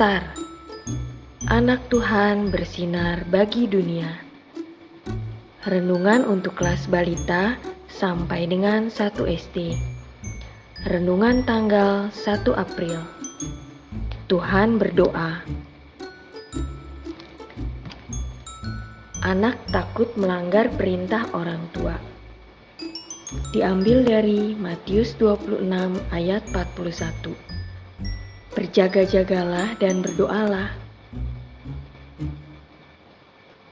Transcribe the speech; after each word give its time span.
Star, 0.00 0.32
anak 1.52 1.92
Tuhan 1.92 2.48
bersinar 2.48 3.20
bagi 3.28 3.68
dunia. 3.68 4.08
Renungan 5.68 6.24
untuk 6.24 6.56
kelas 6.56 6.88
balita 6.88 7.60
sampai 7.84 8.48
dengan 8.48 8.88
1 8.88 8.96
SD. 9.28 9.76
Renungan 10.88 11.44
tanggal 11.44 12.08
1 12.16 12.32
April. 12.56 12.96
Tuhan 14.24 14.80
berdoa. 14.80 15.44
Anak 19.20 19.60
takut 19.68 20.08
melanggar 20.16 20.72
perintah 20.80 21.28
orang 21.36 21.60
tua. 21.76 22.00
Diambil 23.52 24.08
dari 24.08 24.56
Matius 24.56 25.12
26 25.20 25.60
ayat 26.08 26.40
41. 26.56 27.59
Berjaga-jagalah 28.60 29.72
dan 29.80 30.04
berdoalah. 30.04 30.76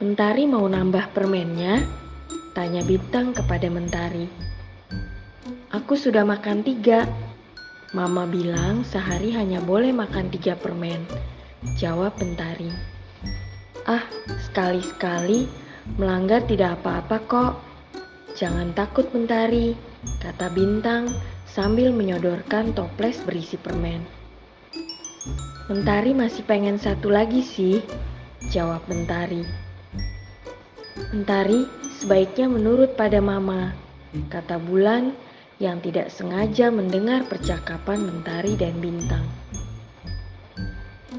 Mentari 0.00 0.48
mau 0.48 0.64
nambah 0.64 1.12
permennya? 1.12 1.84
Tanya 2.56 2.80
Bintang 2.80 3.36
kepada 3.36 3.68
Mentari. 3.68 4.24
Aku 5.76 5.92
sudah 5.92 6.24
makan 6.24 6.64
tiga. 6.64 7.04
Mama 7.92 8.24
bilang 8.24 8.80
sehari 8.80 9.28
hanya 9.36 9.60
boleh 9.60 9.92
makan 9.92 10.32
tiga 10.32 10.56
permen. 10.56 11.04
Jawab 11.76 12.16
Mentari. 12.16 12.72
Ah, 13.84 14.08
sekali-sekali 14.48 15.52
melanggar 16.00 16.48
tidak 16.48 16.80
apa-apa 16.80 17.16
kok. 17.28 17.52
Jangan 18.40 18.72
takut 18.72 19.04
Mentari, 19.12 19.76
kata 20.24 20.48
Bintang 20.48 21.12
sambil 21.44 21.92
menyodorkan 21.92 22.72
toples 22.72 23.20
berisi 23.28 23.60
permen. 23.60 24.17
Mentari 25.68 26.16
masih 26.16 26.48
pengen 26.48 26.80
satu 26.80 27.12
lagi 27.12 27.44
sih, 27.44 27.84
jawab 28.48 28.80
Mentari. 28.88 29.44
Mentari 31.12 31.68
sebaiknya 31.92 32.48
menurut 32.48 32.96
pada 32.96 33.20
Mama, 33.20 33.76
kata 34.32 34.56
Bulan 34.56 35.12
yang 35.60 35.76
tidak 35.84 36.08
sengaja 36.08 36.72
mendengar 36.72 37.28
percakapan 37.28 38.00
Mentari 38.00 38.56
dan 38.56 38.80
Bintang. 38.80 39.28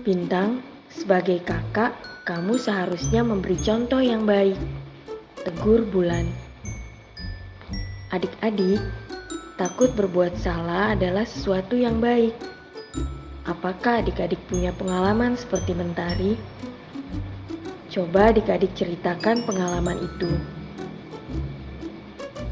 Bintang, 0.02 0.66
sebagai 0.90 1.46
kakak, 1.46 1.94
kamu 2.26 2.58
seharusnya 2.58 3.22
memberi 3.22 3.54
contoh 3.62 4.02
yang 4.02 4.26
baik, 4.26 4.58
tegur 5.46 5.86
Bulan. 5.86 6.26
Adik-adik, 8.10 8.82
takut 9.62 9.94
berbuat 9.94 10.42
salah 10.42 10.98
adalah 10.98 11.30
sesuatu 11.30 11.78
yang 11.78 12.02
baik. 12.02 12.59
Apakah 13.50 14.06
adik-adik 14.06 14.38
punya 14.46 14.70
pengalaman 14.78 15.34
seperti 15.34 15.74
Mentari? 15.74 16.38
Coba 17.90 18.30
adik-adik 18.30 18.78
ceritakan 18.78 19.42
pengalaman 19.42 19.98
itu. 20.06 20.30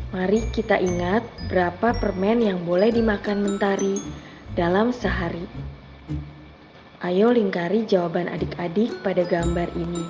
Mari 0.10 0.42
kita 0.50 0.82
ingat 0.82 1.22
berapa 1.54 1.94
permen 2.02 2.42
yang 2.42 2.66
boleh 2.66 2.90
dimakan 2.90 3.46
Mentari 3.46 4.02
dalam 4.58 4.90
sehari. 4.90 5.46
Ayo 7.06 7.30
lingkari 7.30 7.86
jawaban 7.86 8.26
adik-adik 8.26 8.90
pada 9.06 9.22
gambar 9.22 9.70
ini. 9.78 10.02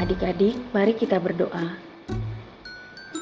Adik-adik, 0.00 0.56
mari 0.72 0.96
kita 0.96 1.20
berdoa. 1.20 1.76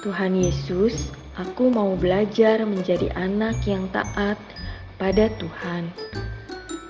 Tuhan 0.07 0.39
Yesus, 0.39 1.11
aku 1.35 1.75
mau 1.75 1.99
belajar 1.99 2.63
menjadi 2.63 3.11
anak 3.19 3.59
yang 3.67 3.91
taat 3.91 4.39
pada 4.99 5.31
Tuhan, 5.39 5.95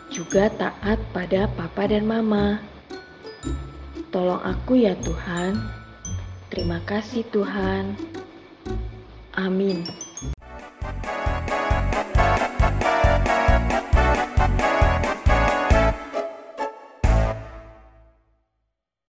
juga 0.09 0.49
taat 0.49 0.97
pada 1.13 1.45
Papa 1.53 1.85
dan 1.87 2.09
Mama. 2.09 2.65
Tolong 4.09 4.41
aku 4.41 4.81
ya 4.81 4.97
Tuhan. 5.05 5.61
Terima 6.49 6.81
kasih 6.89 7.29
Tuhan. 7.29 7.93
Amin. 9.37 10.08